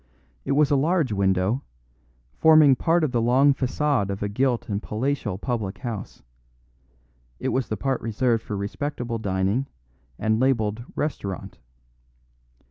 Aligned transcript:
It 0.45 0.53
was 0.53 0.71
a 0.71 0.75
large 0.75 1.11
window, 1.11 1.61
forming 2.33 2.75
part 2.75 3.03
of 3.03 3.11
the 3.11 3.21
long 3.21 3.53
façade 3.53 4.09
of 4.09 4.23
a 4.23 4.29
gilt 4.29 4.67
and 4.67 4.81
palatial 4.81 5.37
public 5.37 5.77
house; 5.77 6.23
it 7.39 7.49
was 7.49 7.67
the 7.67 7.77
part 7.77 8.01
reserved 8.01 8.41
for 8.41 8.57
respectable 8.57 9.19
dining, 9.19 9.67
and 10.17 10.39
labelled 10.39 10.85
"Restaurant." 10.95 11.59